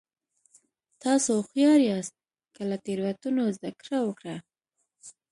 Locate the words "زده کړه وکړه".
3.55-4.35